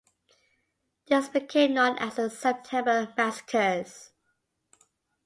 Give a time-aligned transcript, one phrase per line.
[1.09, 4.09] This became known as the September Massacres.